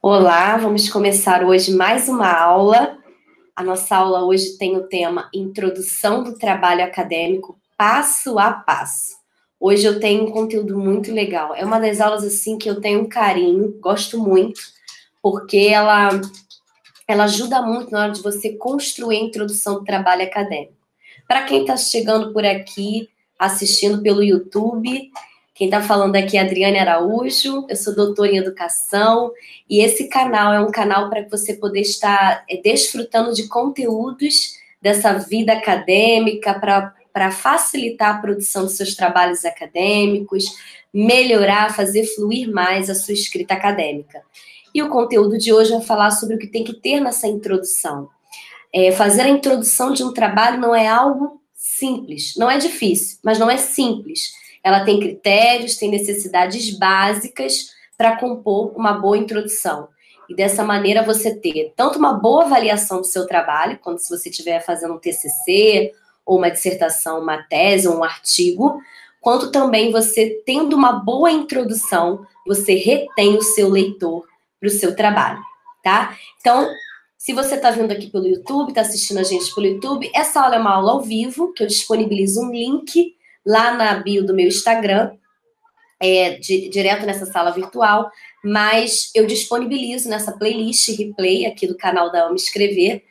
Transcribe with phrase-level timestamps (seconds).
[0.00, 2.98] Olá, vamos começar hoje mais uma aula.
[3.54, 9.16] A nossa aula hoje tem o tema Introdução do Trabalho Acadêmico Passo a Passo.
[9.60, 11.54] Hoje eu tenho um conteúdo muito legal.
[11.54, 14.60] É uma das aulas assim que eu tenho um carinho, gosto muito,
[15.22, 16.20] porque ela
[17.06, 20.74] ela ajuda muito na hora de você construir a introdução do trabalho acadêmico.
[21.28, 25.10] Para quem está chegando por aqui, assistindo pelo YouTube,
[25.54, 29.30] quem está falando aqui é Adriane Araújo, eu sou doutora em educação
[29.68, 35.12] e esse canal é um canal para você poder estar é, desfrutando de conteúdos dessa
[35.12, 40.46] vida acadêmica para facilitar a produção dos seus trabalhos acadêmicos,
[40.92, 44.22] melhorar, fazer fluir mais a sua escrita acadêmica.
[44.74, 48.08] E o conteúdo de hoje vai falar sobre o que tem que ter nessa introdução.
[48.72, 53.38] É, fazer a introdução de um trabalho não é algo simples, não é difícil, mas
[53.38, 59.88] não é simples ela tem critérios, tem necessidades básicas para compor uma boa introdução.
[60.28, 64.30] E dessa maneira você ter tanto uma boa avaliação do seu trabalho, quando se você
[64.30, 65.92] estiver fazendo um TCC,
[66.24, 68.80] ou uma dissertação, uma tese, ou um artigo,
[69.20, 74.26] quanto também você tendo uma boa introdução, você retém o seu leitor
[74.58, 75.40] para o seu trabalho,
[75.82, 76.16] tá?
[76.40, 76.68] Então,
[77.18, 80.56] se você está vindo aqui pelo YouTube, está assistindo a gente pelo YouTube, essa aula
[80.56, 83.14] é uma aula ao vivo, que eu disponibilizo um link
[83.46, 85.12] lá na bio do meu Instagram,
[86.00, 88.10] é, de, direto nessa sala virtual,
[88.44, 93.04] mas eu disponibilizo nessa playlist replay aqui do canal da Amo Escrever,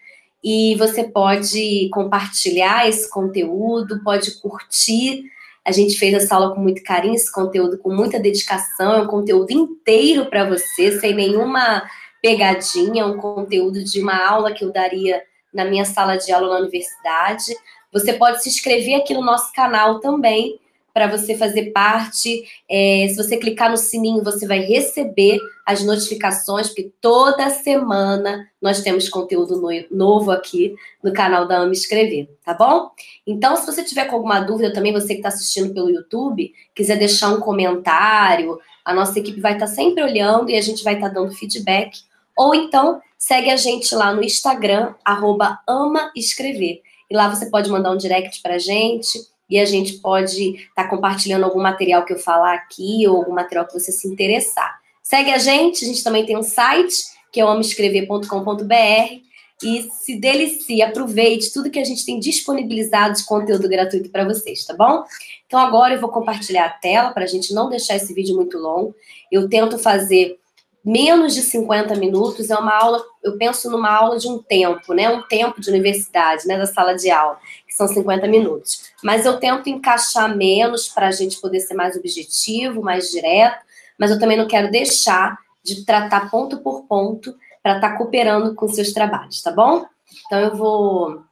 [0.44, 5.24] e você pode compartilhar esse conteúdo, pode curtir.
[5.64, 9.08] A gente fez essa aula com muito carinho, esse conteúdo com muita dedicação, é um
[9.08, 11.84] conteúdo inteiro para você, sem nenhuma
[12.22, 15.22] pegadinha, é um conteúdo de uma aula que eu daria
[15.54, 17.54] na minha sala de aula na universidade.
[17.92, 20.60] Você pode se inscrever aqui no nosso canal também,
[20.94, 22.44] para você fazer parte.
[22.70, 28.82] É, se você clicar no sininho, você vai receber as notificações, porque toda semana nós
[28.82, 32.90] temos conteúdo no, novo aqui no canal da Ama Escrever, tá bom?
[33.26, 36.98] Então, se você tiver com alguma dúvida, também você que está assistindo pelo YouTube, quiser
[36.98, 40.96] deixar um comentário, a nossa equipe vai estar tá sempre olhando e a gente vai
[40.96, 42.00] estar tá dando feedback.
[42.36, 46.82] Ou então, segue a gente lá no Instagram, arroba ama escrever.
[47.12, 50.84] E lá você pode mandar um direct para a gente e a gente pode estar
[50.84, 54.80] tá compartilhando algum material que eu falar aqui ou algum material que você se interessar.
[55.04, 56.96] Segue a gente, a gente também tem um site
[57.30, 59.22] que é o amoescrever.com.br
[59.62, 64.64] e se delicie, aproveite tudo que a gente tem disponibilizado de conteúdo gratuito para vocês,
[64.66, 65.04] tá bom?
[65.46, 68.58] Então agora eu vou compartilhar a tela para a gente não deixar esse vídeo muito
[68.58, 68.96] longo.
[69.30, 70.40] Eu tento fazer
[70.84, 75.10] menos de 50 minutos é uma aula, eu penso numa aula de um tempo, né?
[75.10, 76.58] Um tempo de universidade, né?
[76.58, 78.92] Da sala de aula, que são 50 minutos.
[79.04, 83.64] Mas eu tento encaixar menos para a gente poder ser mais objetivo, mais direto,
[83.98, 88.56] mas eu também não quero deixar de tratar ponto por ponto para estar tá cooperando
[88.56, 89.86] com seus trabalhos, tá bom?
[90.26, 91.24] Então eu vou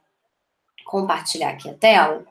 [0.84, 2.24] compartilhar aqui a tela.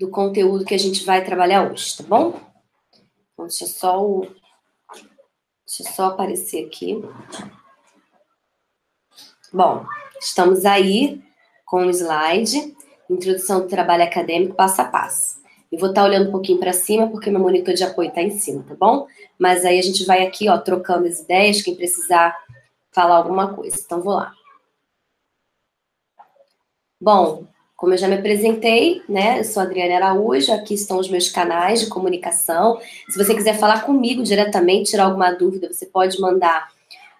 [0.00, 2.53] Do conteúdo que a gente vai trabalhar hoje, tá bom?
[3.44, 4.26] Então, deixa só o.
[5.66, 7.02] Deixa só aparecer aqui.
[9.52, 9.86] Bom,
[10.20, 11.22] estamos aí
[11.64, 12.76] com o slide,
[13.08, 15.42] introdução do trabalho acadêmico passo a passo.
[15.70, 18.38] Eu vou estar olhando um pouquinho para cima, porque meu monitor de apoio está em
[18.38, 19.06] cima, tá bom?
[19.38, 22.36] Mas aí a gente vai aqui, ó, trocando as ideias, quem precisar
[22.92, 23.80] falar alguma coisa.
[23.84, 24.32] Então, vou lá.
[27.00, 27.46] Bom,
[27.76, 29.40] como eu já me apresentei, né?
[29.40, 32.78] Eu sou Adriana Araújo, aqui estão os meus canais de comunicação.
[33.08, 36.68] Se você quiser falar comigo diretamente, tirar alguma dúvida, você pode mandar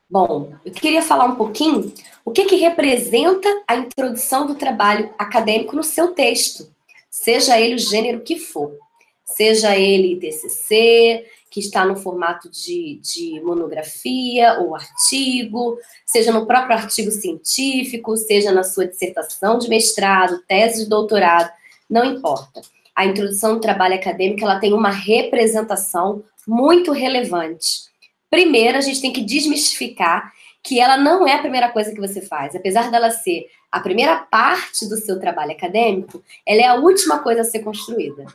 [0.09, 1.94] Bom, eu queria falar um pouquinho
[2.25, 6.69] o que, que representa a introdução do trabalho acadêmico no seu texto,
[7.09, 8.77] seja ele o gênero que for,
[9.25, 16.77] seja ele TCC, que está no formato de, de monografia ou artigo, seja no próprio
[16.77, 21.51] artigo científico, seja na sua dissertação de mestrado, tese de doutorado,
[21.89, 22.62] não importa.
[22.95, 27.81] A introdução do trabalho acadêmico ela tem uma representação muito relevante.
[28.30, 30.31] Primeiro, a gente tem que desmistificar
[30.63, 32.56] que ela não é a primeira coisa que você faz.
[32.56, 37.42] Apesar dela ser a primeira parte do seu trabalho acadêmico, ela é a última coisa
[37.42, 38.25] a ser construída.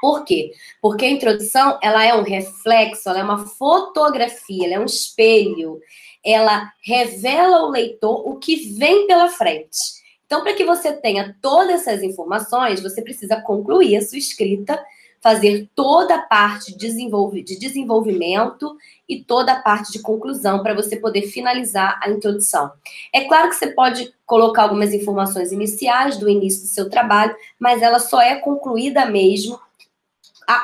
[0.00, 0.52] Por quê?
[0.80, 5.80] Porque a introdução, ela é um reflexo, ela é uma fotografia, ela é um espelho.
[6.24, 9.78] Ela revela ao leitor o que vem pela frente.
[10.26, 14.82] Então, para que você tenha todas essas informações, você precisa concluir a sua escrita
[15.22, 16.88] fazer toda a parte de,
[17.44, 18.76] de desenvolvimento
[19.08, 22.72] e toda a parte de conclusão para você poder finalizar a introdução.
[23.14, 27.80] É claro que você pode colocar algumas informações iniciais do início do seu trabalho, mas
[27.80, 29.60] ela só é concluída mesmo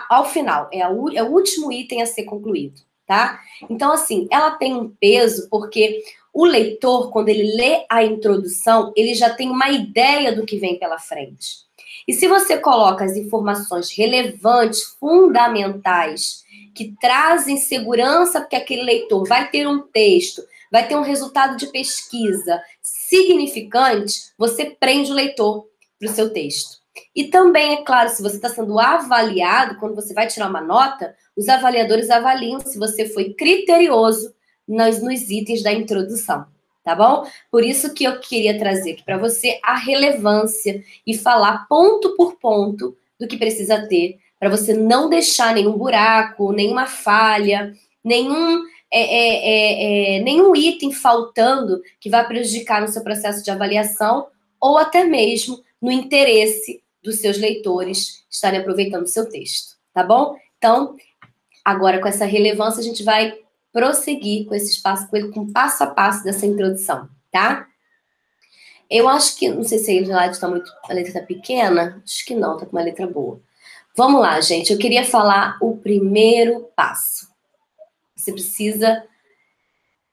[0.08, 0.68] ao final.
[0.72, 3.40] É, a, é o último item a ser concluído, tá?
[3.68, 6.02] Então, assim, ela tem um peso porque
[6.32, 10.78] o leitor, quando ele lê a introdução, ele já tem uma ideia do que vem
[10.78, 11.68] pela frente.
[12.06, 16.44] E se você coloca as informações relevantes, fundamentais,
[16.74, 21.66] que trazem segurança, porque aquele leitor vai ter um texto, vai ter um resultado de
[21.66, 25.66] pesquisa significante, você prende o leitor
[25.98, 26.78] para o seu texto.
[27.14, 31.14] E também, é claro, se você está sendo avaliado, quando você vai tirar uma nota,
[31.36, 34.34] os avaliadores avaliam se você foi criterioso
[34.66, 36.46] nos, nos itens da introdução
[36.88, 37.26] tá bom?
[37.50, 42.36] Por isso que eu queria trazer aqui para você a relevância e falar ponto por
[42.38, 49.02] ponto do que precisa ter para você não deixar nenhum buraco, nenhuma falha, nenhum é,
[49.02, 49.34] é,
[50.14, 54.28] é, é, nenhum item faltando que vai prejudicar no seu processo de avaliação
[54.58, 60.36] ou até mesmo no interesse dos seus leitores estarem aproveitando o seu texto, tá bom?
[60.56, 60.96] Então,
[61.64, 63.38] agora com essa relevância, a gente vai
[63.72, 67.66] prosseguir com esse espaço, com passo a passo dessa introdução, tá?
[68.90, 72.24] Eu acho que, não sei se a slide está muito, a letra está pequena, acho
[72.24, 73.40] que não, está com uma letra boa.
[73.94, 77.28] Vamos lá, gente, eu queria falar o primeiro passo.
[78.16, 79.04] Você precisa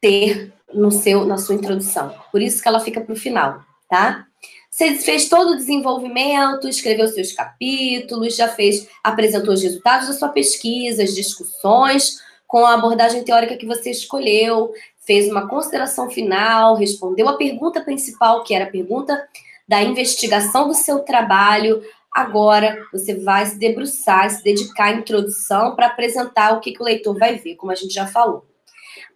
[0.01, 2.13] ter no seu, na sua introdução.
[2.31, 4.27] Por isso que ela fica para o final, tá?
[4.75, 10.27] Você fez todo o desenvolvimento, escreveu seus capítulos, já fez, apresentou os resultados da sua
[10.27, 14.73] pesquisa, as discussões, com a abordagem teórica que você escolheu,
[15.07, 19.25] fez uma consideração final, respondeu a pergunta principal, que era a pergunta
[19.65, 21.81] da investigação do seu trabalho.
[22.13, 26.85] Agora você vai se debruçar, se dedicar à introdução para apresentar o que, que o
[26.85, 28.45] leitor vai ver, como a gente já falou.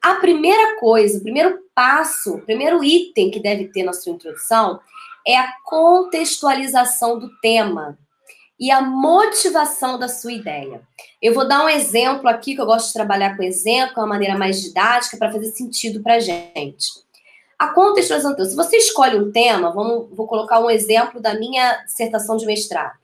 [0.01, 4.79] A primeira coisa, o primeiro passo, o primeiro item que deve ter na sua introdução
[5.25, 7.97] é a contextualização do tema
[8.59, 10.81] e a motivação da sua ideia.
[11.21, 14.07] Eu vou dar um exemplo aqui, que eu gosto de trabalhar com exemplo, é uma
[14.07, 16.87] maneira mais didática, para fazer sentido para a gente.
[17.57, 22.37] A contextualização, se você escolhe um tema, vamos, vou colocar um exemplo da minha dissertação
[22.37, 22.97] de mestrado.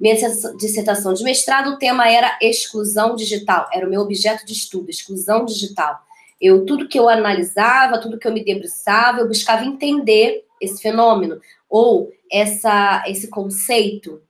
[0.00, 0.16] Minha
[0.58, 5.44] dissertação de mestrado, o tema era exclusão digital, era o meu objeto de estudo, exclusão
[5.44, 6.02] digital.
[6.40, 11.40] Eu, tudo que eu analisava, tudo que eu me debruçava, eu buscava entender esse fenômeno,
[11.68, 14.22] ou essa, esse conceito,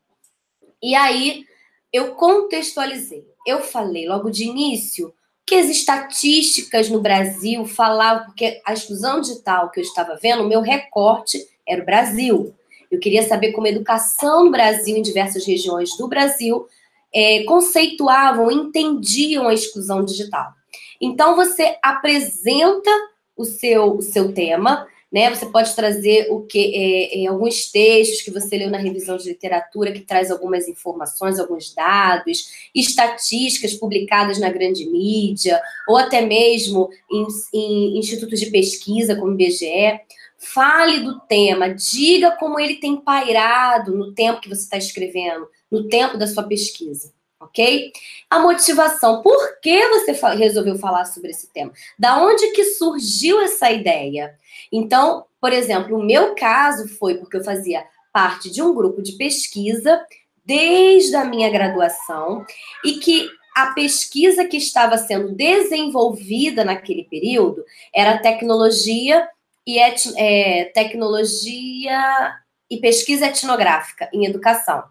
[0.85, 1.47] e aí
[1.91, 3.27] eu contextualizei.
[3.47, 5.15] Eu falei logo de início
[5.47, 10.49] que as estatísticas no Brasil falavam, porque a exclusão digital que eu estava vendo, o
[10.49, 12.55] meu recorte era o Brasil.
[12.91, 16.67] Eu queria saber como a educação no Brasil, em diversas regiões do Brasil,
[17.15, 20.53] é, conceituavam, entendiam a exclusão digital.
[21.01, 22.91] Então, você apresenta
[23.37, 25.33] o seu, o seu tema, né?
[25.33, 29.29] Você pode trazer o que é, é, alguns textos que você leu na revisão de
[29.29, 36.91] literatura que traz algumas informações, alguns dados, estatísticas publicadas na grande mídia, ou até mesmo
[37.09, 40.01] em, em institutos de pesquisa como o IBGE.
[40.37, 45.89] Fale do tema, diga como ele tem pairado no tempo que você está escrevendo, no
[45.89, 47.13] tempo da sua pesquisa
[47.45, 47.93] ok?
[48.29, 49.23] A motivação.
[49.23, 51.73] Por que você resolveu falar sobre esse tema?
[51.99, 54.35] Da onde que surgiu essa ideia?
[54.73, 59.13] Então, por exemplo, o meu caso foi porque eu fazia parte de um grupo de
[59.13, 60.01] pesquisa
[60.45, 62.45] desde a minha graduação
[62.85, 69.29] e que a pesquisa que estava sendo desenvolvida naquele período era tecnologia
[69.67, 72.35] e é, tecnologia
[72.69, 74.83] e pesquisa etnográfica em educação.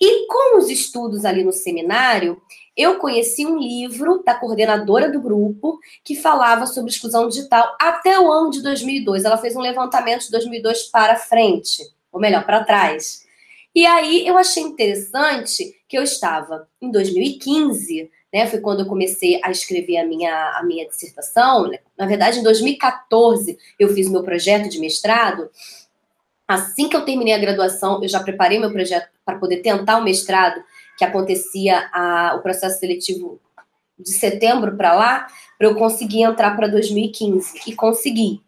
[0.00, 2.40] E com os estudos ali no seminário,
[2.74, 8.32] eu conheci um livro da coordenadora do grupo que falava sobre exclusão digital até o
[8.32, 9.24] ano de 2002.
[9.24, 13.26] Ela fez um levantamento de 2002 para frente, ou melhor, para trás.
[13.74, 18.46] E aí eu achei interessante que eu estava em 2015, né?
[18.46, 21.68] Foi quando eu comecei a escrever a minha, a minha dissertação.
[21.68, 21.78] Né?
[21.98, 25.50] Na verdade, em 2014 eu fiz meu projeto de mestrado.
[26.48, 30.04] Assim que eu terminei a graduação, eu já preparei meu projeto para poder tentar o
[30.04, 30.62] mestrado,
[30.96, 33.40] que acontecia a, o processo seletivo
[33.98, 35.26] de setembro para lá,
[35.58, 37.60] para eu conseguir entrar para 2015.
[37.66, 38.40] E consegui.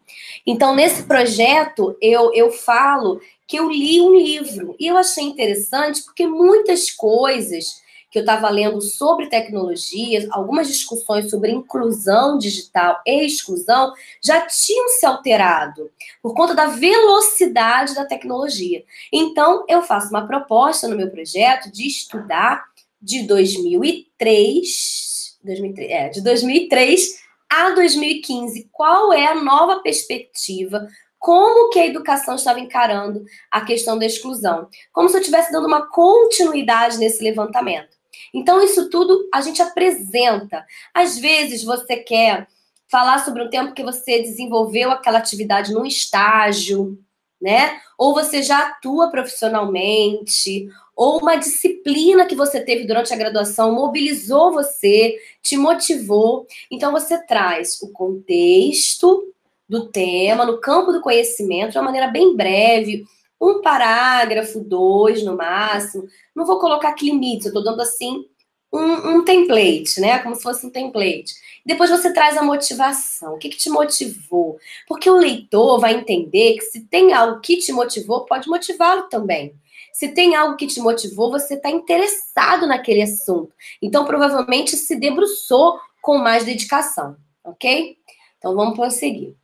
[0.45, 4.75] Então, nesse projeto, eu, eu falo que eu li um livro.
[4.79, 7.82] E eu achei interessante porque muitas coisas
[8.13, 13.91] que eu estava lendo sobre tecnologias, algumas discussões sobre inclusão digital e exclusão
[14.23, 15.89] já tinham se alterado
[16.21, 18.83] por conta da velocidade da tecnologia.
[19.11, 22.63] Então, eu faço uma proposta no meu projeto de estudar
[23.01, 31.79] de 2003, 2003 é, de 2003 a 2015, qual é a nova perspectiva como que
[31.79, 36.97] a educação estava encarando a questão da exclusão, como se eu estivesse dando uma continuidade
[36.97, 37.92] nesse levantamento.
[38.33, 40.65] Então, isso tudo a gente apresenta.
[40.93, 42.47] Às vezes, você quer
[42.89, 46.97] falar sobre um tempo que você desenvolveu aquela atividade num estágio,
[47.41, 47.79] né?
[47.97, 54.53] Ou você já atua profissionalmente, ou uma disciplina que você teve durante a graduação mobilizou
[54.53, 56.47] você, te motivou.
[56.71, 59.33] Então, você traz o contexto
[59.67, 63.05] do tema, no campo do conhecimento, de uma maneira bem breve,
[63.43, 66.07] um parágrafo, dois no máximo.
[66.33, 68.25] Não vou colocar aqui limites, eu estou dando assim
[68.71, 70.17] um, um, template, né?
[70.19, 71.33] Como se fosse um template.
[71.65, 73.35] Depois você traz a motivação.
[73.35, 74.57] O que, que te motivou?
[74.87, 79.53] Porque o leitor vai entender que se tem algo que te motivou, pode motivá-lo também.
[79.93, 83.53] Se tem algo que te motivou, você está interessado naquele assunto.
[83.79, 87.95] Então, provavelmente se debruçou com mais dedicação, ok?
[88.39, 89.35] Então, vamos prosseguir.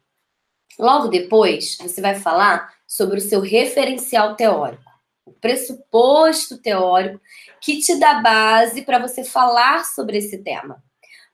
[0.79, 4.83] Logo depois, você vai falar sobre o seu referencial teórico,
[5.23, 7.21] o pressuposto teórico
[7.61, 10.83] que te dá base para você falar sobre esse tema.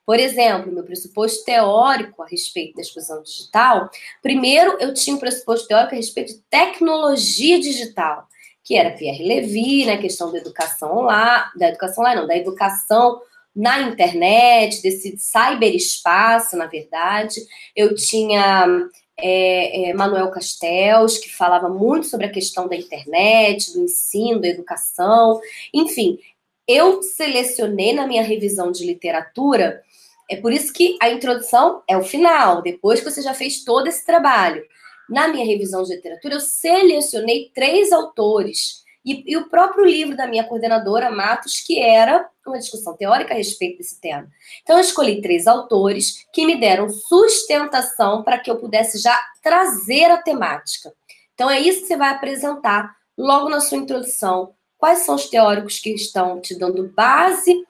[0.04, 3.90] Por exemplo, meu pressuposto teórico a respeito da exclusão digital,
[4.22, 8.28] primeiro eu tinha um pressuposto teórico a respeito de tecnologia digital,
[8.62, 13.18] que era Pierre Levy, né, questão da educação lá, da educação lá não, da educação
[13.54, 17.40] na internet, desse cyberespaço, na verdade.
[17.74, 18.86] Eu tinha
[19.18, 24.48] é, é, Manuel Castells, que falava muito sobre a questão da internet, do ensino, da
[24.48, 25.40] educação.
[25.72, 26.18] Enfim,
[26.66, 29.82] eu selecionei na minha revisão de literatura,
[30.28, 33.86] é por isso que a introdução é o final, depois que você já fez todo
[33.86, 34.64] esse trabalho.
[35.08, 40.26] Na minha revisão de literatura, eu selecionei três autores e, e, o próprio livro da
[40.26, 44.28] minha coordenadora, Matos, que era uma discussão teórica a respeito desse tema.
[44.62, 50.10] Então, eu escolhi três autores que me deram sustentação para que eu pudesse já trazer
[50.10, 50.92] a temática.
[51.34, 54.54] Então, é isso que você vai apresentar logo na sua introdução.
[54.76, 57.64] Quais são os teóricos que estão te dando base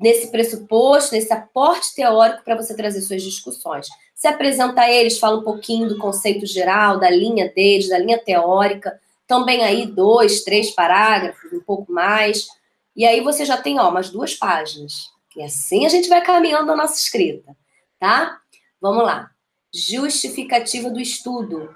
[0.00, 3.88] nesse pressuposto, nesse aporte teórico para você trazer suas discussões.
[4.14, 8.98] Se apresenta eles, fala um pouquinho do conceito geral, da linha deles, da linha teórica,
[9.26, 12.46] também aí dois, três parágrafos, um pouco mais.
[12.94, 15.10] E aí você já tem, ó, umas duas páginas.
[15.36, 17.56] E assim a gente vai caminhando a nossa escrita,
[17.98, 18.40] tá?
[18.80, 19.30] Vamos lá.
[19.74, 21.68] Justificativa do estudo.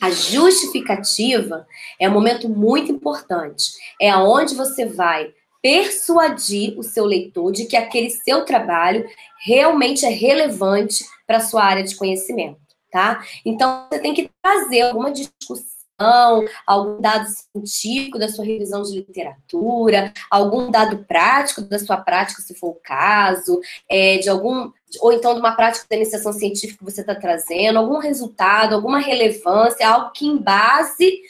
[0.00, 1.66] A justificativa
[1.98, 3.72] é um momento muito importante.
[4.00, 9.08] É onde você vai persuadir o seu leitor de que aquele seu trabalho
[9.44, 12.58] realmente é relevante para a sua área de conhecimento,
[12.90, 13.24] tá?
[13.44, 15.71] Então, você tem que trazer alguma discussão
[16.66, 22.54] algum dado científico da sua revisão de literatura, algum dado prático da sua prática, se
[22.54, 26.90] for o caso, é, de algum, ou então de uma prática da iniciação científica que
[26.90, 31.20] você está trazendo, algum resultado, alguma relevância, algo que embase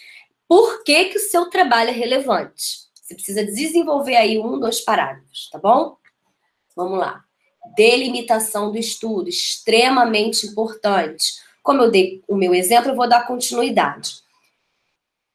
[0.48, 2.82] por que, que o seu trabalho é relevante.
[2.94, 5.96] Você precisa desenvolver aí um, dois parágrafos, tá bom?
[6.76, 7.22] Vamos lá.
[7.76, 11.34] Delimitação do estudo, extremamente importante.
[11.62, 14.14] Como eu dei o meu exemplo, eu vou dar continuidade.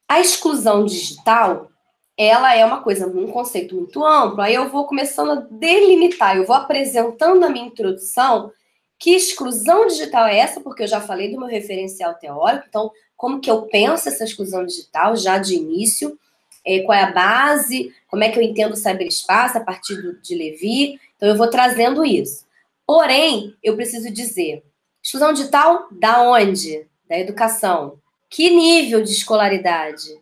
[0.07, 1.69] A exclusão digital,
[2.17, 4.41] ela é uma coisa, um conceito muito amplo.
[4.41, 8.51] Aí eu vou começando a delimitar, eu vou apresentando a minha introdução
[8.99, 13.39] que exclusão digital é essa, porque eu já falei do meu referencial teórico, então como
[13.39, 16.17] que eu penso essa exclusão digital já de início,
[16.65, 20.19] é, qual é a base, como é que eu entendo o cyberespaço a partir do,
[20.19, 22.45] de Levi, então eu vou trazendo isso.
[22.85, 24.63] Porém, eu preciso dizer,
[25.03, 26.87] exclusão digital da onde?
[27.07, 27.99] Da educação.
[28.29, 30.19] Que nível de escolaridade?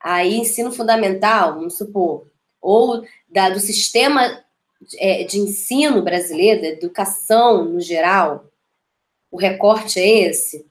[0.00, 2.26] Aí, ensino fundamental, vamos supor,
[2.60, 4.44] ou da, do sistema
[4.98, 8.46] é, de ensino brasileiro, da educação no geral,
[9.30, 10.66] o recorte é esse?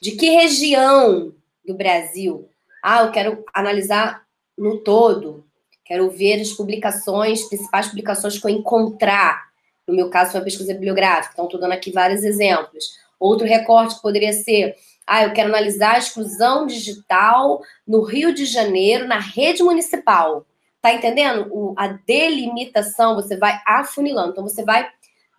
[0.00, 2.48] De que região do Brasil?
[2.82, 4.26] Ah, eu quero analisar
[4.56, 5.44] no todo,
[5.84, 9.48] quero ver as publicações, principais publicações que eu encontrar.
[9.86, 12.98] No meu caso, foi uma pesquisa bibliográfica, então estou dando aqui vários exemplos.
[13.18, 14.76] Outro recorte poderia ser
[15.08, 20.46] ah, eu quero analisar a exclusão digital no Rio de Janeiro, na rede municipal.
[20.82, 21.48] Tá entendendo?
[21.50, 24.32] O, a delimitação, você vai afunilando.
[24.32, 24.88] Então, você vai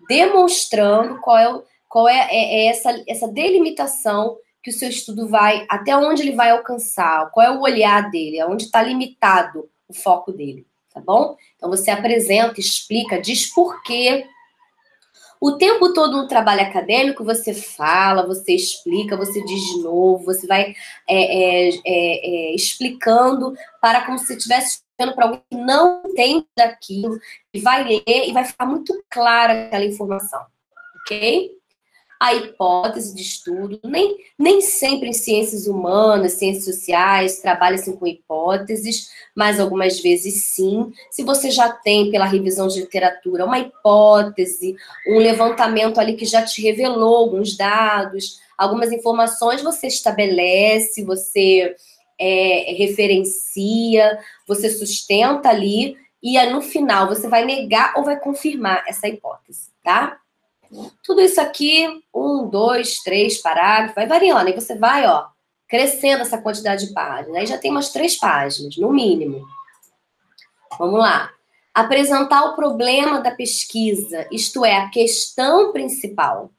[0.08, 5.66] demonstrando qual é, qual é, é, é essa, essa delimitação que o seu estudo vai,
[5.70, 10.32] até onde ele vai alcançar, qual é o olhar dele, aonde está limitado o foco
[10.32, 11.38] dele, tá bom?
[11.56, 14.26] Então você apresenta, explica, diz por quê.
[15.42, 20.46] O tempo todo no trabalho acadêmico você fala, você explica, você diz de novo, você
[20.46, 20.74] vai
[21.08, 26.46] é, é, é, é explicando para como se estivesse explicando para alguém que não entende
[26.58, 27.18] daquilo,
[27.54, 30.42] e vai ler e vai ficar muito clara aquela informação,
[31.02, 31.59] ok?
[32.20, 33.80] A hipótese de estudo.
[33.84, 40.92] Nem, nem sempre em ciências humanas, ciências sociais, trabalha-se com hipóteses, mas algumas vezes sim.
[41.10, 44.76] Se você já tem, pela revisão de literatura, uma hipótese,
[45.08, 51.74] um levantamento ali que já te revelou alguns dados, algumas informações, você estabelece, você
[52.20, 59.08] é, referencia, você sustenta ali, e no final você vai negar ou vai confirmar essa
[59.08, 60.20] hipótese, tá?
[61.04, 64.48] Tudo isso aqui, um, dois, três parágrafos, vai variando.
[64.48, 65.28] Aí você vai, ó,
[65.68, 67.36] crescendo essa quantidade de páginas.
[67.36, 69.46] Aí já tem umas três páginas, no mínimo.
[70.78, 71.32] Vamos lá.
[71.74, 76.52] Apresentar o problema da pesquisa, isto é, a questão principal.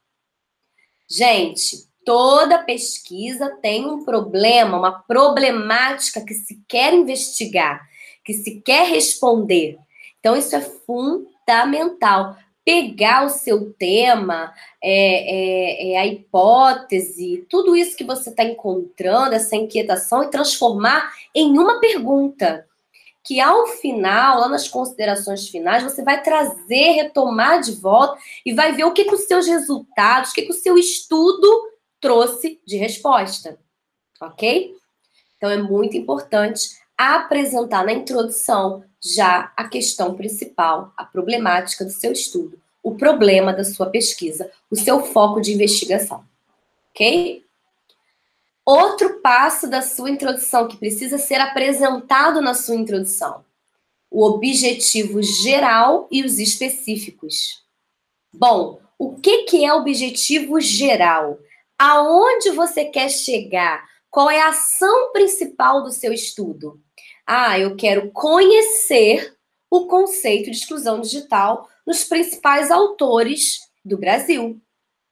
[1.09, 7.87] Gente, toda pesquisa tem um problema, uma problemática que se quer investigar,
[8.25, 9.79] que se quer responder.
[10.19, 12.37] Então, isso é fundamental
[12.71, 19.35] pegar o seu tema, é, é, é a hipótese, tudo isso que você está encontrando,
[19.35, 22.65] essa inquietação, e transformar em uma pergunta.
[23.25, 28.73] Que ao final, lá nas considerações finais, você vai trazer, retomar de volta e vai
[28.73, 31.69] ver o que, que os seus resultados, o que, que o seu estudo
[32.01, 33.59] trouxe de resposta.
[34.23, 34.77] Ok?
[35.37, 42.13] Então é muito importante apresentar na introdução já a questão principal, a problemática do seu
[42.13, 46.25] estudo, o problema da sua pesquisa, o seu foco de investigação.
[46.91, 47.45] Ok?
[48.65, 53.45] Outro passo da sua introdução que precisa ser apresentado na sua introdução:
[54.11, 57.65] o objetivo geral e os específicos.
[58.33, 61.39] Bom, o que, que é objetivo geral?
[61.79, 63.89] Aonde você quer chegar?
[64.11, 66.81] Qual é a ação principal do seu estudo?
[67.33, 69.37] Ah, eu quero conhecer
[69.71, 74.61] o conceito de exclusão digital nos principais autores do Brasil,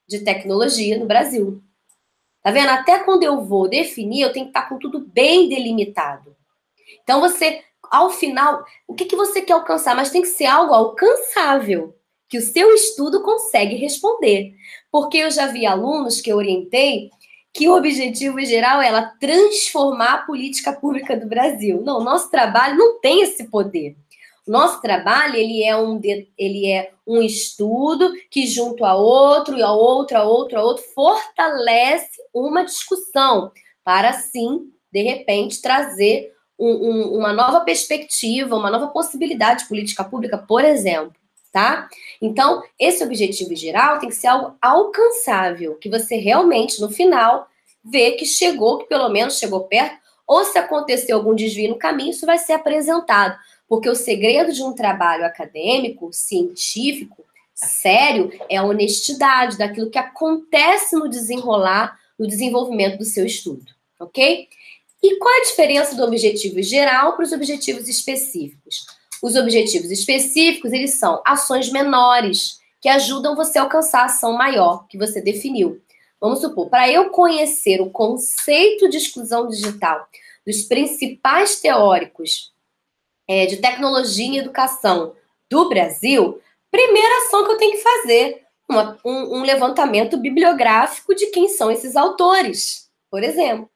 [0.05, 1.63] de tecnologia no Brasil.
[2.43, 2.71] Tá vendo?
[2.71, 6.35] Até quando eu vou definir, eu tenho que estar com tudo bem delimitado.
[7.05, 9.95] Então, você, ao final, o que, que você quer alcançar?
[9.95, 11.95] Mas tem que ser algo alcançável,
[12.29, 14.57] que o seu estudo consegue responder.
[14.91, 17.11] Porque eu já vi alunos que eu orientei
[17.59, 21.83] que o objetivo geral é ela transformar a política pública do Brasil.
[21.83, 23.97] Não, nosso trabalho não tem esse poder.
[24.47, 26.01] Nosso trabalho ele é um
[26.39, 30.85] ele é um estudo que junto a outro e a outro, a outro, a outro
[30.95, 33.51] fortalece uma discussão
[33.83, 40.05] para assim de repente trazer um, um, uma nova perspectiva, uma nova possibilidade de política
[40.05, 41.13] pública, por exemplo
[41.59, 41.89] tá?
[42.23, 47.49] Então, esse objetivo geral tem que ser algo alcançável, que você realmente, no final,
[47.85, 52.11] vê que chegou, que pelo menos chegou perto, ou se aconteceu algum desvio no caminho,
[52.11, 53.37] isso vai ser apresentado.
[53.69, 60.95] Porque o segredo de um trabalho acadêmico, científico, sério, é a honestidade daquilo que acontece
[60.95, 63.67] no desenrolar, no desenvolvimento do seu estudo,
[63.99, 64.47] ok?
[65.03, 68.87] E qual a diferença do objetivo geral para os objetivos específicos?
[69.23, 74.87] Os objetivos específicos, eles são ações menores, que ajudam você a alcançar a ação maior
[74.89, 75.81] que você definiu.
[76.21, 80.09] Vamos supor, para eu conhecer o conceito de exclusão digital
[80.47, 82.53] dos principais teóricos
[83.29, 85.15] é, de tecnologia e educação
[85.51, 91.27] do Brasil, primeira ação que eu tenho que fazer, uma, um, um levantamento bibliográfico de
[91.27, 93.69] quem são esses autores, por exemplo.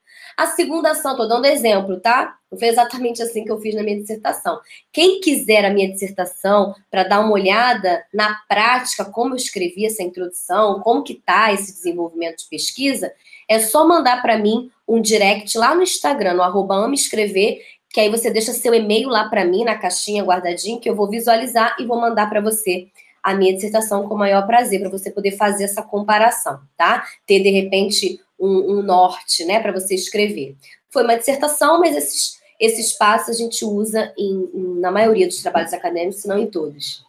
[0.43, 2.37] A segunda ação, estou dando exemplo, tá?
[2.59, 4.59] Foi exatamente assim que eu fiz na minha dissertação.
[4.93, 10.03] Quem quiser a minha dissertação para dar uma olhada na prática, como eu escrevi essa
[10.03, 13.13] introdução, como que tá esse desenvolvimento de pesquisa,
[13.49, 18.11] é só mandar para mim um direct lá no Instagram, no arroba escrever, que aí
[18.11, 21.87] você deixa seu e-mail lá para mim, na caixinha guardadinho, que eu vou visualizar e
[21.87, 22.89] vou mandar para você
[23.23, 27.07] a minha dissertação com o maior prazer, para você poder fazer essa comparação, tá?
[27.25, 30.57] Ter, de repente, um, um norte, né, para você escrever.
[30.91, 34.51] Foi uma dissertação, mas esses, esses passos a gente usa em,
[34.81, 37.05] na maioria dos trabalhos acadêmicos, se não em todos.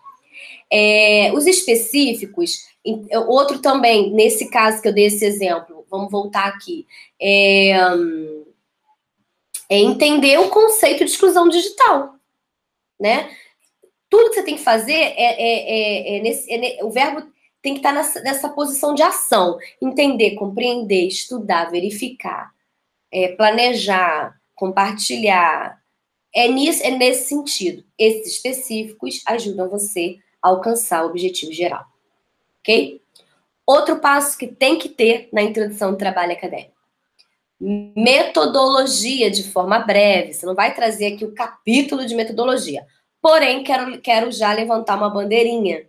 [0.71, 2.67] É, os específicos,
[3.27, 6.85] outro também, nesse caso que eu dei esse exemplo, vamos voltar aqui,
[7.19, 7.71] é,
[9.69, 12.15] é entender o conceito de exclusão digital,
[12.99, 13.29] né?
[14.09, 17.32] Tudo que você tem que fazer é, é, é, é nesse, é o verbo
[17.63, 19.57] tem que estar nessa, nessa posição de ação.
[19.81, 22.51] Entender, compreender, estudar, verificar,
[23.09, 25.81] é, planejar, compartilhar,
[26.35, 27.83] é, nisso, é nesse sentido.
[27.97, 31.85] Esses específicos ajudam você a alcançar o objetivo geral.
[32.59, 33.01] Ok?
[33.65, 36.73] Outro passo que tem que ter na introdução do trabalho acadêmico.
[37.61, 40.33] Metodologia de forma breve.
[40.33, 42.85] Você não vai trazer aqui o capítulo de metodologia.
[43.21, 45.87] Porém, quero, quero já levantar uma bandeirinha.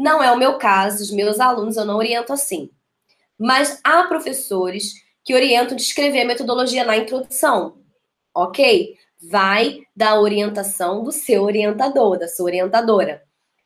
[0.00, 2.70] Não é o meu caso, os meus alunos eu não oriento assim.
[3.38, 7.76] Mas há professores que orientam de escrever a metodologia na introdução.
[8.34, 8.96] Ok?
[9.30, 13.22] Vai da orientação do seu orientador, da sua orientadora.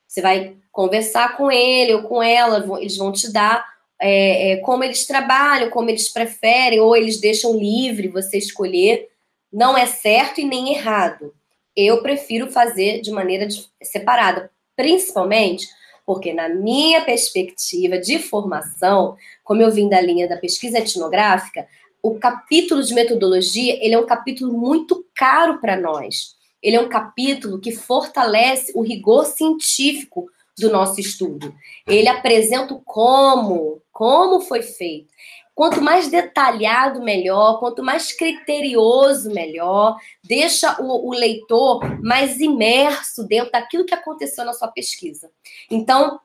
[0.09, 3.65] Você vai conversar com ele ou com ela, eles vão te dar
[4.01, 9.09] é, é, como eles trabalham, como eles preferem, ou eles deixam livre você escolher.
[9.53, 11.33] Não é certo e nem errado.
[11.77, 13.47] Eu prefiro fazer de maneira
[13.81, 15.69] separada, principalmente
[16.07, 21.67] porque, na minha perspectiva de formação, como eu vim da linha da pesquisa etnográfica,
[22.03, 26.35] o capítulo de metodologia ele é um capítulo muito caro para nós.
[26.63, 30.27] Ele é um capítulo que fortalece o rigor científico
[30.59, 31.55] do nosso estudo.
[31.87, 35.09] Ele apresenta como, como foi feito.
[35.55, 37.61] Quanto mais detalhado, melhor.
[37.61, 39.97] Quanto mais criterioso, melhor.
[40.23, 45.31] Deixa o, o, leitor mais imerso dentro daquilo que aconteceu na sua pesquisa.
[45.71, 46.21] Então,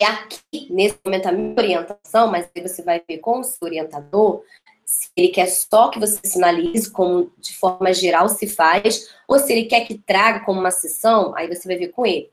[0.00, 3.58] é aqui, nesse momento, a minha orientação, mas aí você vai ver com o seu
[3.62, 4.42] orientador,
[4.84, 9.52] se ele quer só que você sinalize como de forma geral se faz, ou se
[9.52, 12.30] ele quer que traga como uma sessão, aí você vai ver com ele.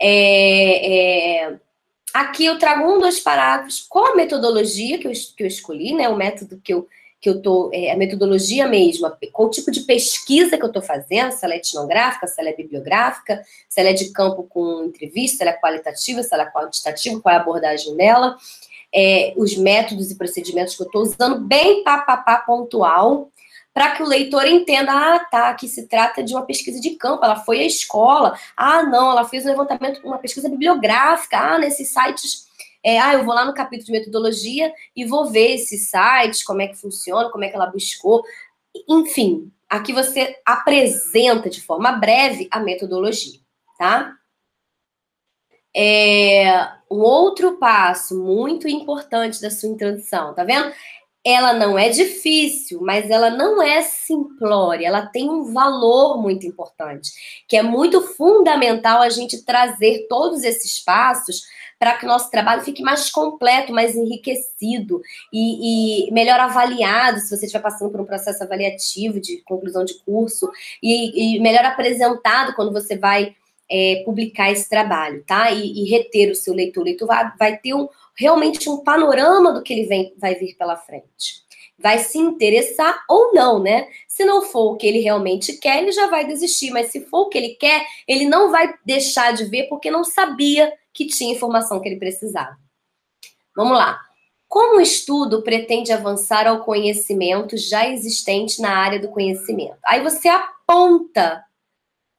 [0.00, 1.60] É, é,
[2.12, 6.08] aqui eu trago um, dois parágrafos com a metodologia que eu, que eu escolhi, né?
[6.08, 6.88] O método que eu,
[7.20, 11.30] que eu tô, é, a metodologia mesmo, qual tipo de pesquisa que eu estou fazendo,
[11.30, 15.38] se ela é etnográfica, se ela é bibliográfica, se ela é de campo com entrevista,
[15.38, 18.36] se ela é qualitativa, se ela é quantitativa, qual é a abordagem dela,
[18.94, 23.30] é, os métodos e procedimentos que eu estou usando, bem papapá pontual,
[23.74, 27.24] para que o leitor entenda, ah, tá, que se trata de uma pesquisa de campo,
[27.24, 31.88] ela foi à escola, ah, não, ela fez um levantamento, uma pesquisa bibliográfica, ah, nesses
[31.88, 32.46] sites,
[32.82, 36.60] é, ah, eu vou lá no capítulo de metodologia e vou ver esses sites, como
[36.60, 38.22] é que funciona, como é que ela buscou,
[38.88, 43.40] enfim, aqui você apresenta de forma breve a metodologia,
[43.78, 44.14] tá?
[45.74, 50.70] É, um outro passo muito importante da sua introdução, tá vendo?
[51.24, 57.12] Ela não é difícil, mas ela não é simplória, ela tem um valor muito importante,
[57.46, 61.42] que é muito fundamental a gente trazer todos esses passos
[61.78, 65.00] para que o nosso trabalho fique mais completo, mais enriquecido
[65.32, 69.94] e, e, melhor avaliado, se você estiver passando por um processo avaliativo de conclusão de
[70.04, 70.48] curso,
[70.80, 73.34] e, e melhor apresentado quando você vai
[73.72, 75.50] é, publicar esse trabalho, tá?
[75.50, 76.82] E, e, reter o seu leitor.
[76.82, 80.54] O leitor vai, vai ter um, realmente um panorama do que ele vem, vai vir
[80.56, 81.42] pela frente.
[81.78, 83.88] Vai se interessar ou não, né?
[84.06, 86.70] Se não for o que ele realmente quer, ele já vai desistir.
[86.70, 90.04] Mas se for o que ele quer, ele não vai deixar de ver porque não
[90.04, 92.58] sabia que tinha informação que ele precisava.
[93.56, 93.98] Vamos lá.
[94.46, 99.78] Como o estudo pretende avançar ao conhecimento já existente na área do conhecimento?
[99.82, 101.42] Aí você aponta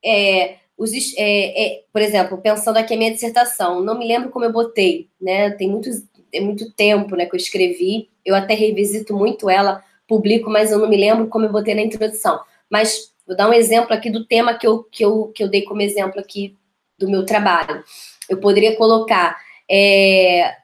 [0.03, 4.45] é, os, é, é, por exemplo, pensando aqui a minha dissertação, não me lembro como
[4.45, 5.51] eu botei, né?
[5.51, 5.89] Tem muito,
[6.31, 10.79] é muito tempo né, que eu escrevi, eu até revisito muito ela, publico, mas eu
[10.79, 12.39] não me lembro como eu botei na introdução.
[12.69, 15.63] Mas vou dar um exemplo aqui do tema que eu, que eu, que eu dei
[15.63, 16.57] como exemplo aqui
[16.97, 17.83] do meu trabalho.
[18.29, 19.37] Eu poderia colocar
[19.69, 20.55] é,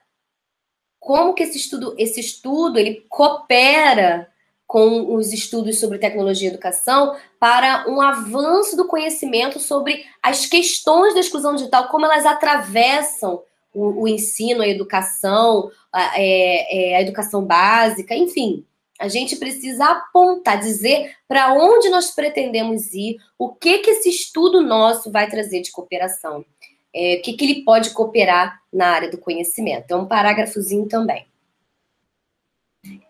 [0.98, 4.29] como que esse estudo, esse estudo ele coopera
[4.70, 11.12] com os estudos sobre tecnologia e educação para um avanço do conhecimento sobre as questões
[11.12, 13.42] da exclusão digital, como elas atravessam
[13.74, 18.64] o, o ensino, a educação, a, é, é, a educação básica, enfim.
[18.96, 24.60] A gente precisa apontar, dizer para onde nós pretendemos ir, o que que esse estudo
[24.60, 26.44] nosso vai trazer de cooperação,
[26.94, 29.90] é, o que, que ele pode cooperar na área do conhecimento.
[29.90, 31.26] É um parágrafozinho também.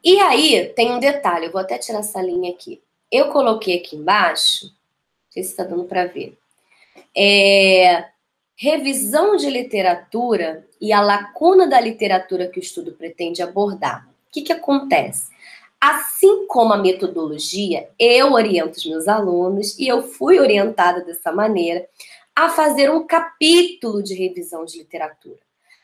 [0.03, 2.83] E aí tem um detalhe, eu vou até tirar essa linha aqui.
[3.11, 4.73] Eu coloquei aqui embaixo, não
[5.31, 6.37] sei se está dando para ver.
[7.17, 8.07] É,
[8.57, 14.07] revisão de literatura e a lacuna da literatura que o estudo pretende abordar.
[14.07, 15.31] O que, que acontece?
[15.81, 21.89] Assim como a metodologia, eu oriento os meus alunos, e eu fui orientada dessa maneira,
[22.35, 25.39] a fazer um capítulo de revisão de literatura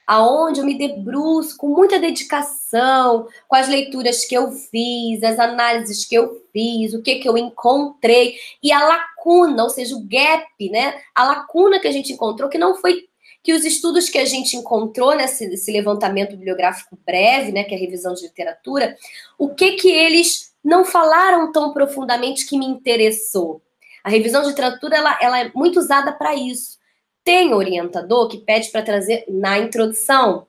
[0.07, 6.05] aonde eu me debruço com muita dedicação, com as leituras que eu fiz, as análises
[6.05, 10.71] que eu fiz, o que que eu encontrei e a lacuna, ou seja, o gap,
[10.71, 11.01] né?
[11.15, 13.09] A lacuna que a gente encontrou que não foi
[13.43, 17.77] que os estudos que a gente encontrou nesse, nesse levantamento bibliográfico breve, né, que é
[17.77, 18.97] a revisão de literatura,
[19.39, 23.63] o que que eles não falaram tão profundamente que me interessou?
[24.03, 26.76] A revisão de literatura ela, ela é muito usada para isso.
[27.27, 30.47] Tem orientador que pede para trazer na introdução.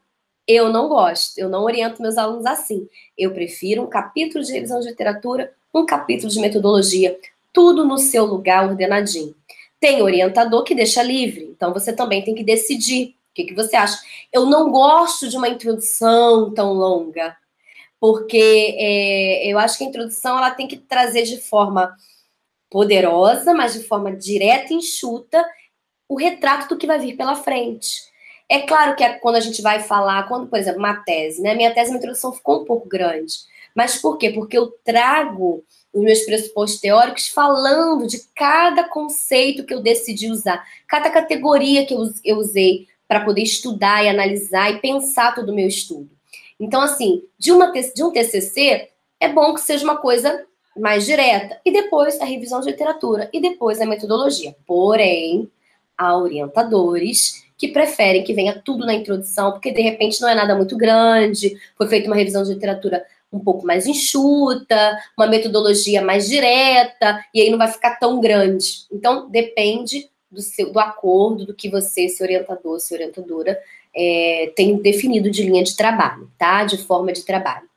[0.47, 2.87] Eu não gosto, eu não oriento meus alunos assim.
[3.17, 7.19] Eu prefiro um capítulo de revisão de literatura, um capítulo de metodologia,
[7.51, 9.33] tudo no seu lugar ordenadinho.
[9.79, 13.15] Tem orientador que deixa livre, então você também tem que decidir.
[13.31, 13.99] O que, que você acha?
[14.31, 17.35] Eu não gosto de uma introdução tão longa,
[17.99, 21.97] porque é, eu acho que a introdução ela tem que trazer de forma
[22.69, 25.43] poderosa, mas de forma direta e enxuta,
[26.07, 28.07] o retrato do que vai vir pela frente.
[28.49, 31.53] É claro que é quando a gente vai falar, quando, por exemplo, uma tese, né?
[31.53, 33.33] Minha tese, minha introdução ficou um pouco grande.
[33.75, 34.29] Mas por quê?
[34.29, 40.65] Porque eu trago os meus pressupostos teóricos falando de cada conceito que eu decidi usar,
[40.87, 41.93] cada categoria que
[42.23, 46.09] eu usei para poder estudar e analisar e pensar todo o meu estudo.
[46.59, 48.89] Então, assim, de, uma, de um TCC,
[49.19, 53.39] é bom que seja uma coisa mais direta, e depois a revisão de literatura, e
[53.39, 54.55] depois a metodologia.
[54.65, 55.49] Porém,
[55.97, 60.55] há orientadores que preferem que venha tudo na introdução, porque de repente não é nada
[60.55, 66.27] muito grande, foi feita uma revisão de literatura um pouco mais enxuta, uma metodologia mais
[66.27, 68.85] direta, e aí não vai ficar tão grande.
[68.91, 73.59] Então, depende do seu do acordo do que você, esse orientador, se orientadora,
[73.95, 76.63] é, tem definido de linha de trabalho, tá?
[76.63, 77.67] De forma de trabalho.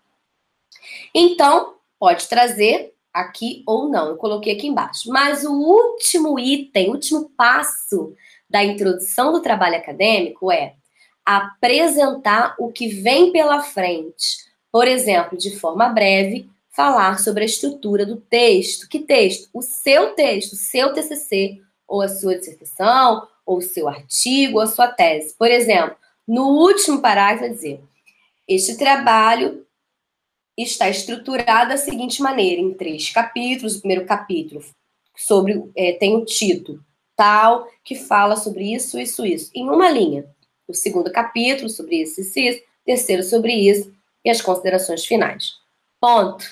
[1.14, 4.08] Então, pode trazer aqui ou não.
[4.08, 5.08] Eu coloquei aqui embaixo.
[5.10, 8.14] Mas o último item, o último passo
[8.48, 10.74] da introdução do trabalho acadêmico é
[11.24, 14.48] apresentar o que vem pela frente.
[14.72, 18.88] Por exemplo, de forma breve, falar sobre a estrutura do texto.
[18.88, 19.48] Que texto?
[19.52, 24.62] O seu texto, o seu TCC, ou a sua dissertação, ou o seu artigo, ou
[24.62, 25.34] a sua tese.
[25.36, 25.96] Por exemplo,
[26.26, 27.80] no último parágrafo, dizer:
[28.46, 29.66] este trabalho
[30.56, 33.76] está estruturado da seguinte maneira, em três capítulos.
[33.76, 34.62] O primeiro capítulo
[35.16, 36.82] sobre é, tem o título
[37.16, 40.24] tal, que fala sobre isso, isso, isso, em uma linha.
[40.66, 42.62] O segundo capítulo sobre isso, isso, isso.
[42.82, 43.92] Terceiro sobre isso
[44.24, 45.52] e as considerações finais.
[46.00, 46.44] Ponto.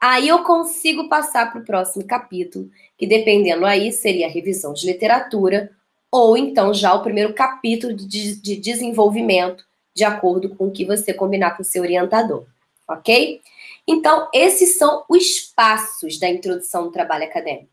[0.00, 4.86] Aí eu consigo passar para o próximo capítulo, que dependendo aí seria a revisão de
[4.86, 5.70] literatura,
[6.10, 11.12] ou então já o primeiro capítulo de, de desenvolvimento, de acordo com o que você
[11.12, 12.46] combinar com o seu orientador
[12.88, 13.40] ok?
[13.86, 17.70] Então, esses são os passos da introdução do trabalho acadêmico.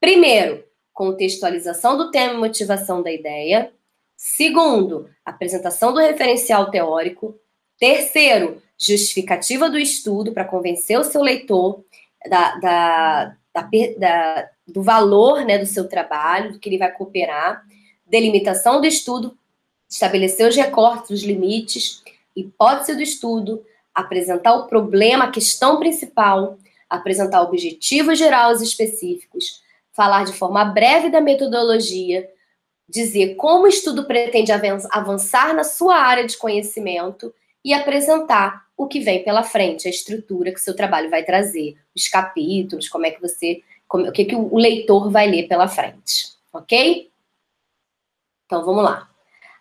[0.00, 3.72] Primeiro, contextualização do tema e motivação da ideia.
[4.16, 7.38] Segundo, apresentação do referencial teórico.
[7.78, 11.84] Terceiro, justificativa do estudo para convencer o seu leitor
[12.28, 13.36] da, da,
[13.98, 17.64] da, do valor né, do seu trabalho, do que ele vai cooperar.
[18.06, 19.36] Delimitação do estudo,
[19.88, 22.02] estabelecer os recortes, os limites,
[22.36, 30.32] hipótese do estudo, apresentar o problema, a questão principal, apresentar objetivos gerais específicos, falar de
[30.32, 32.28] forma breve da metodologia,
[32.88, 37.32] dizer como o estudo pretende avançar na sua área de conhecimento
[37.64, 41.76] e apresentar o que vem pela frente, a estrutura que o seu trabalho vai trazer,
[41.94, 45.68] os capítulos, como é que você, como, o que, que o leitor vai ler pela
[45.68, 47.10] frente, ok?
[48.46, 49.08] Então vamos lá.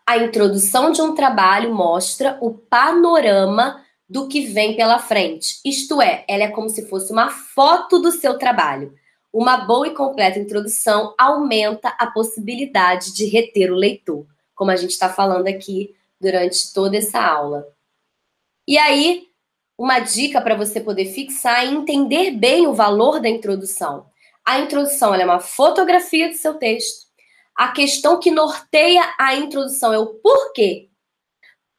[0.05, 3.82] A introdução de um trabalho mostra o panorama
[4.13, 5.59] do que vem pela frente.
[5.65, 8.93] Isto é, ela é como se fosse uma foto do seu trabalho.
[9.33, 14.91] Uma boa e completa introdução aumenta a possibilidade de reter o leitor, como a gente
[14.91, 17.67] está falando aqui durante toda essa aula.
[18.67, 19.29] E aí,
[19.75, 24.05] uma dica para você poder fixar e entender bem o valor da introdução.
[24.45, 27.07] A introdução é uma fotografia do seu texto.
[27.55, 30.92] A questão que norteia a introdução é o porquê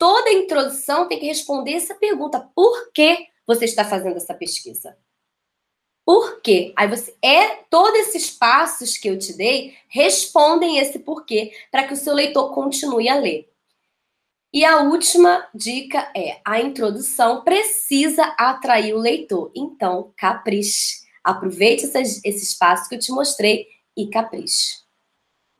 [0.04, 4.98] toda introdução tem que responder essa pergunta: por que você está fazendo essa pesquisa?
[6.04, 6.74] Por quê?
[6.76, 11.94] Aí você é todos esses passos que eu te dei respondem esse porquê para que
[11.94, 13.50] o seu leitor continue a ler.
[14.52, 19.50] E a última dica é: a introdução precisa atrair o leitor.
[19.56, 21.02] Então, capriche.
[21.24, 24.82] Aproveite esses, esses passos que eu te mostrei e capriche.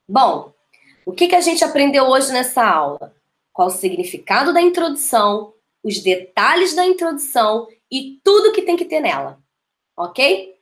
[0.07, 0.52] Bom,
[1.07, 3.23] o que, que a gente aprendeu hoje nessa aula?
[3.55, 9.01] Qual o significado da introdução, os detalhes da introdução e tudo que tem que ter
[9.01, 9.38] nela,
[9.97, 10.53] ok?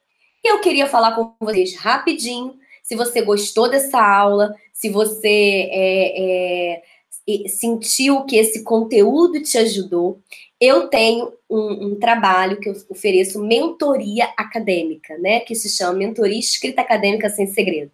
[0.44, 6.82] Eu queria falar com vocês rapidinho, se você gostou dessa aula, se você é,
[7.28, 10.20] é, sentiu que esse conteúdo te ajudou,
[10.60, 15.40] eu tenho um, um, trabalho que eu ofereço mentoria acadêmica, né?
[15.40, 17.92] Que se chama Mentoria Escrita Acadêmica Sem Segredo.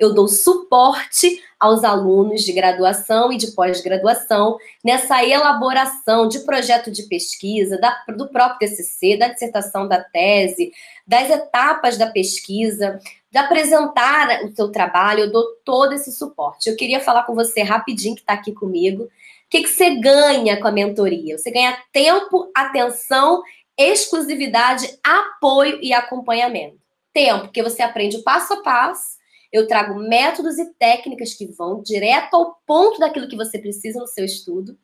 [0.00, 7.02] Eu dou suporte aos alunos de graduação e de pós-graduação nessa elaboração de projeto de
[7.02, 10.72] pesquisa, da, do próprio TCC, da dissertação da tese,
[11.06, 12.98] das etapas da pesquisa,
[13.30, 16.70] de apresentar o seu trabalho, eu dou todo esse suporte.
[16.70, 19.04] Eu queria falar com você rapidinho que está aqui comigo.
[19.04, 19.08] O
[19.50, 21.36] que, que você ganha com a mentoria?
[21.36, 23.42] Você ganha tempo, atenção,
[23.76, 26.80] exclusividade, apoio e acompanhamento.
[27.12, 29.19] Tempo, porque você aprende o passo a passo
[29.52, 34.06] eu trago métodos e técnicas que vão direto ao ponto daquilo que você precisa no
[34.06, 34.78] seu estudo.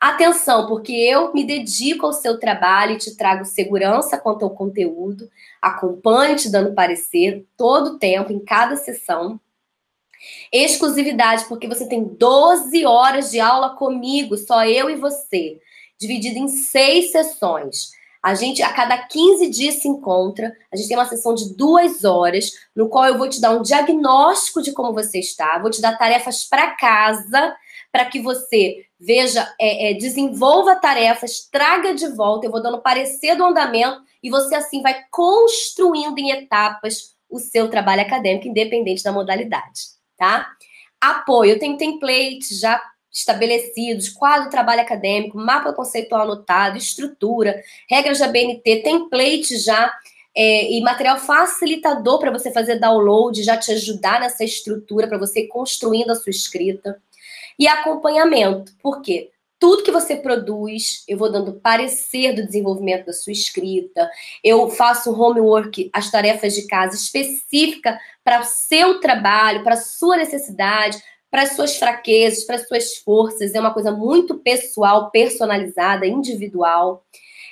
[0.00, 5.30] Atenção, porque eu me dedico ao seu trabalho e te trago segurança quanto ao conteúdo,
[5.62, 9.40] acompanho te dando parecer todo o tempo, em cada sessão.
[10.52, 15.60] Exclusividade, porque você tem 12 horas de aula comigo, só eu e você,
[15.98, 17.90] dividido em seis sessões.
[18.24, 20.56] A gente, a cada 15 dias, se encontra.
[20.72, 23.60] A gente tem uma sessão de duas horas, no qual eu vou te dar um
[23.60, 27.54] diagnóstico de como você está, vou te dar tarefas para casa,
[27.92, 32.46] para que você veja, é, é, desenvolva tarefas, traga de volta.
[32.46, 37.68] Eu vou dando parecer do andamento e você, assim, vai construindo em etapas o seu
[37.68, 39.80] trabalho acadêmico, independente da modalidade,
[40.16, 40.50] tá?
[40.98, 42.80] Apoio, eu tenho templates já
[43.14, 49.92] estabelecidos, quadro trabalho acadêmico, mapa conceitual anotado, estrutura, regras da BNT, template já
[50.34, 55.42] é, e material facilitador para você fazer download, já te ajudar nessa estrutura para você
[55.42, 57.00] ir construindo a sua escrita.
[57.56, 59.30] E acompanhamento, por quê?
[59.60, 64.10] Tudo que você produz, eu vou dando parecer do desenvolvimento da sua escrita,
[64.42, 70.16] eu faço homework, as tarefas de casa específica para o seu trabalho, para a sua
[70.16, 71.00] necessidade,
[71.34, 73.56] para as suas fraquezas, para as suas forças.
[73.56, 77.04] É uma coisa muito pessoal, personalizada, individual.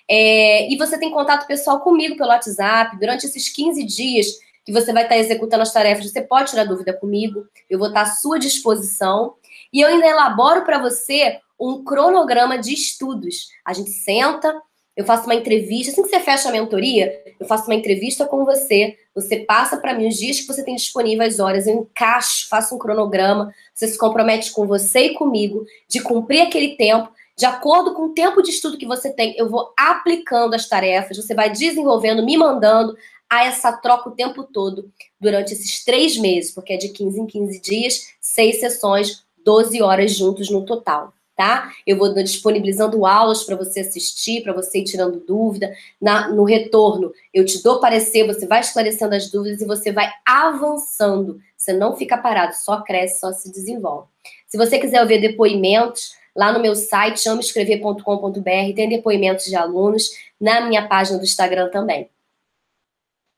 [0.08, 2.96] É, e você tem contato pessoal comigo pelo WhatsApp.
[3.00, 4.26] Durante esses 15 dias
[4.64, 7.44] que você vai estar executando as tarefas, você pode tirar dúvida comigo.
[7.68, 9.34] Eu vou estar à sua disposição.
[9.72, 13.48] E eu ainda elaboro para você um cronograma de estudos.
[13.64, 14.62] A gente senta,
[14.96, 15.90] eu faço uma entrevista.
[15.90, 18.96] Assim que você fecha a mentoria, eu faço uma entrevista com você.
[19.14, 21.66] Você passa para mim os dias que você tem disponível, as horas.
[21.66, 23.52] Eu encaixo, faço um cronograma.
[23.74, 27.11] Você se compromete com você e comigo de cumprir aquele tempo.
[27.37, 31.16] De acordo com o tempo de estudo que você tem, eu vou aplicando as tarefas.
[31.16, 32.94] Você vai desenvolvendo, me mandando
[33.31, 37.26] a essa troca o tempo todo durante esses três meses, porque é de 15 em
[37.26, 41.72] 15 dias, seis sessões, 12 horas juntos no total tá?
[41.85, 45.74] Eu vou disponibilizando aulas para você assistir, para você ir tirando dúvida.
[46.00, 50.09] Na, no retorno, eu te dou parecer, você vai esclarecendo as dúvidas e você vai
[50.24, 51.40] avançando.
[51.57, 54.07] Você não fica parado, só cresce, só se desenvolve.
[54.46, 60.61] Se você quiser ver depoimentos, lá no meu site, amoescrever.com.br, tem depoimentos de alunos, na
[60.61, 62.09] minha página do Instagram também.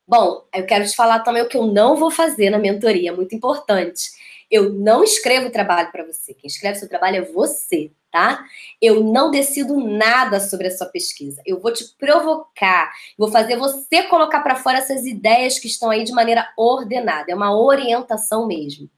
[0.07, 3.33] Bom, eu quero te falar também o que eu não vou fazer na mentoria, muito
[3.33, 4.11] importante.
[4.49, 6.33] Eu não escrevo trabalho para você.
[6.33, 8.45] Quem escreve seu trabalho é você, tá?
[8.81, 11.41] Eu não decido nada sobre a sua pesquisa.
[11.45, 16.03] Eu vou te provocar, vou fazer você colocar para fora essas ideias que estão aí
[16.03, 17.31] de maneira ordenada.
[17.31, 18.89] É uma orientação mesmo.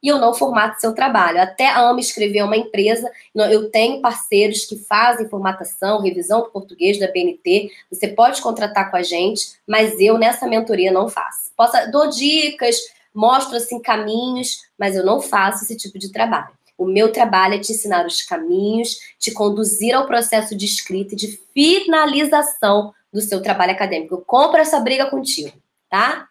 [0.00, 1.40] E eu não formato seu trabalho.
[1.40, 3.10] Até amo escrever uma empresa.
[3.34, 7.70] Eu tenho parceiros que fazem formatação, revisão do português da BNT.
[7.90, 11.50] Você pode contratar com a gente, mas eu nessa mentoria não faço.
[11.56, 12.76] Posso, dou dicas,
[13.18, 16.56] mostro assim caminhos, mas eu não faço esse tipo de trabalho.
[16.78, 21.16] O meu trabalho é te ensinar os caminhos, te conduzir ao processo de escrita e
[21.16, 24.14] de finalização do seu trabalho acadêmico.
[24.14, 25.52] Eu compro essa briga contigo,
[25.90, 26.28] tá?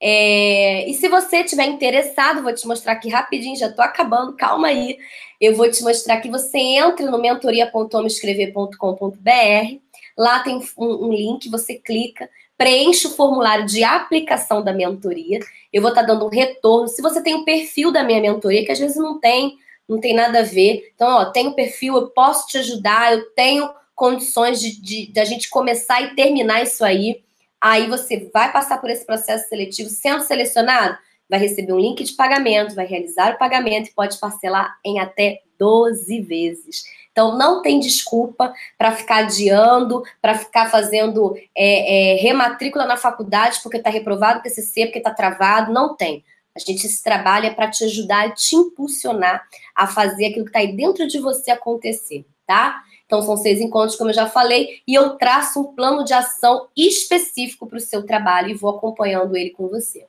[0.00, 4.68] É, e se você estiver interessado, vou te mostrar aqui rapidinho, já estou acabando, calma
[4.68, 4.96] aí.
[5.38, 9.78] Eu vou te mostrar que você entre no mentoria.homescrever.com.br.
[10.16, 10.62] Lá tem um,
[11.06, 15.38] um link, você clica, preenche o formulário de aplicação da mentoria.
[15.72, 16.88] Eu vou estar tá dando um retorno.
[16.88, 19.56] Se você tem o perfil da minha mentoria, que às vezes não tem,
[19.88, 20.90] não tem nada a ver.
[20.94, 25.20] Então, ó, tem o perfil, eu posso te ajudar, eu tenho condições de, de, de
[25.20, 27.22] a gente começar e terminar isso aí.
[27.60, 32.12] Aí você vai passar por esse processo seletivo, sendo selecionado, vai receber um link de
[32.12, 36.84] pagamento, vai realizar o pagamento e pode parcelar em até 12 vezes.
[37.18, 43.58] Então, não tem desculpa para ficar adiando, para ficar fazendo é, é, rematrícula na faculdade
[43.60, 45.72] porque está reprovado o TCC, porque está travado.
[45.72, 46.24] Não tem.
[46.54, 49.42] A gente se trabalha para te ajudar e te impulsionar
[49.74, 52.84] a fazer aquilo que está aí dentro de você acontecer, tá?
[53.04, 56.68] Então, são seis encontros, como eu já falei, e eu traço um plano de ação
[56.76, 60.06] específico para o seu trabalho e vou acompanhando ele com você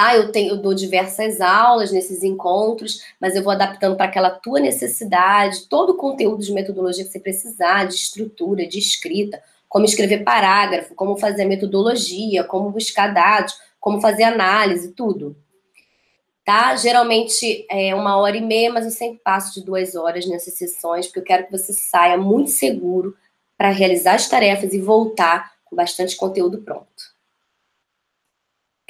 [0.00, 0.16] tá?
[0.16, 4.58] Eu tenho, eu dou diversas aulas nesses encontros, mas eu vou adaptando para aquela tua
[4.58, 10.24] necessidade, todo o conteúdo de metodologia que você precisar, de estrutura, de escrita, como escrever
[10.24, 15.36] parágrafo, como fazer metodologia, como buscar dados, como fazer análise, tudo.
[16.46, 16.74] Tá?
[16.76, 21.08] Geralmente é uma hora e meia, mas eu sempre passo de duas horas nessas sessões,
[21.08, 23.14] porque eu quero que você saia muito seguro
[23.58, 27.09] para realizar as tarefas e voltar com bastante conteúdo pronto.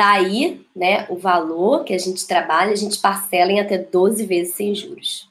[0.00, 4.24] Tá aí, né, o valor que a gente trabalha, a gente parcela em até 12
[4.24, 5.28] vezes sem juros.